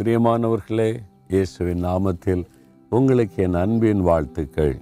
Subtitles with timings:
[0.00, 2.42] பிரியமானவர்களே இயேசுவின் நாமத்தில்
[2.90, 4.74] உங்களுக்கு என் அன்பின் வாழ்த்துக்கள்.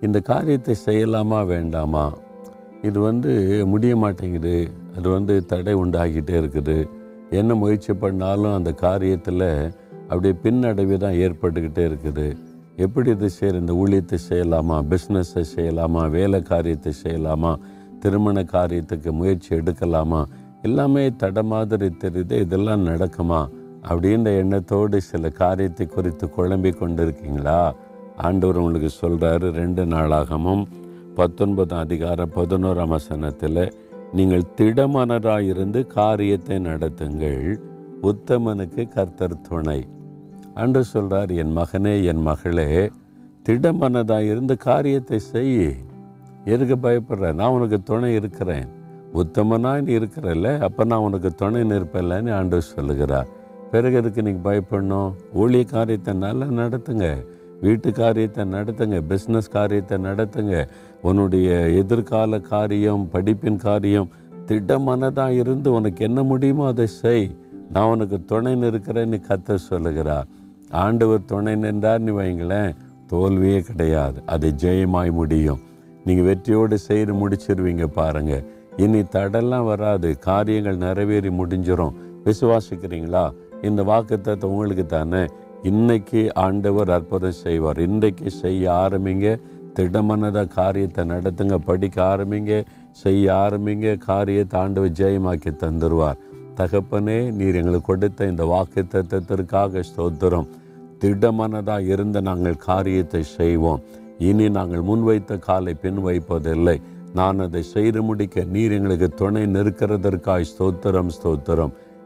[0.00, 2.12] இந்த காரியத்தை செய்யலாமா வேண்டாமா?
[2.82, 3.32] இது வந்து
[3.66, 4.70] முடிய மாட்டேங்குது.
[4.96, 6.88] அது வந்து தடை உண்டாகிட்டே இருக்குது.
[7.30, 9.72] என்ன முயற்சி பண்ணாலும் அந்த காரியத்தில்
[10.08, 12.36] அப்படியே பின்னடைவு தான் ஏற்பட்டுக்கிட்டே இருக்குது.
[12.76, 17.54] எப்படி இது செய்கிற இந்த ஊழியத்தை செய்யலாமா பிஸ்னஸை செய்யலாமா வேலை காரியத்தை செய்யலாமா
[18.00, 20.24] திருமண காரியத்துக்கு முயற்சி எடுக்கலாமா?
[20.62, 23.48] எல்லாமே தடை மாதிரி தெரியுது இதெல்லாம் நடக்குமா?
[23.88, 27.72] அப்படின்ற எண்ணத்தோடு சில காரியத்தை குறித்து குழம்பி கொண்டிருக்கீங்களா?
[28.16, 30.64] ஆண்டவர் உங்களுக்கு சொல்கிறாரு ரெண்டு நாளாகமும்
[31.14, 33.72] பத்தொன்பதாம் அதிகாரம் பதினோராம் வசனத்தில்
[34.12, 37.58] நீங்கள் திடமனராக இருந்து காரியத்தை நடத்துங்கள்.
[38.02, 39.86] உத்தமனுக்கு கர்த்தர் துணை.
[40.54, 42.90] அன்று சொல்கிறார் என் மகனே என் மகளே
[43.48, 45.76] திடமனதாக இருந்து காரியத்தை செய்
[46.44, 47.34] எதுக்கு பயப்படுற?
[47.34, 48.68] நான் உனக்கு துணை இருக்கிறேன்.
[49.14, 53.38] உத்தமனாக நீ இருக்கிறல்ல அப்போ நான் உனக்கு துணை நிற்பேன்லன்னு ஆண்டு சொல்லுகிறார்.
[53.70, 55.10] பிறகு எதுக்கு நீங்கள் பயப்படணும்?
[55.34, 57.08] ஊழிய காரியத்தை நல்லா நடத்துங்க.
[57.60, 58.98] வீட்டு காரியத்தை நடத்துங்க.
[59.10, 60.68] பிஸ்னஸ் காரியத்தை நடத்துங்க.
[61.02, 64.10] உன்னுடைய எதிர்கால காரியம் படிப்பின் காரியம்
[64.46, 67.30] திட்டமனதாக இருந்து உனக்கு என்ன முடியுமோ அதை செய்.
[67.72, 70.28] நான் உனக்கு துணை நிற்கிறேன்னு கத்த சொல்லுகிறார்.
[70.70, 74.18] ஆண்டவர் துணை நின்றார்னு வைங்களேன் தோல்வியே கிடையாது.
[74.26, 75.60] அது ஜெயமாய் முடியும்.
[76.04, 78.44] நீங்கள் வெற்றியோடு செய்து முடிச்சிருவீங்க பாருங்கள்
[78.76, 80.18] இனி தடெல்லாம் வராது.
[80.18, 83.32] காரியங்கள் நிறைவேறி முடிஞ்சிடும் விசுவாசிக்கிறீங்களா?
[83.62, 85.24] இந்த வாக்குத்தத்தை உங்களுக்கு தானே.
[85.62, 87.78] இன்னைக்கு ஆண்டவர் அற்புதம் செய்வார்.
[87.78, 89.40] இன்றைக்கு செய்ய ஆரம்பிங்க.
[89.74, 91.54] திடமனதாக காரியத்தை நடத்துங்க.
[91.54, 92.64] படிக்க ஆரம்பிங்க.
[92.90, 93.98] செய்ய ஆரம்பிங்க.
[93.98, 96.18] காரியத்தை ஆண்டவர் ஜெயமாக்கி தந்துடுவார்
[96.56, 100.48] தகப்பனே நீர் எங்களுக்கு கொடுத்த இந்த வாக்கு தத்துவத்திற்காக ஸ்தோத்திரம்.
[101.00, 103.82] திடமனதாக இருந்த நாங்கள் காரியத்தை செய்வோம்.
[104.18, 106.80] இனி நாங்கள் முன்வைத்த காலை பின் வைப்பதில்லை
[107.14, 111.72] நான் அதை செய்து முடிக்க நீர் எங்களுக்கு துணை நிற்கிறதற்காய் ஸ்தோத்திரம் ஸ்தோத்திரம்.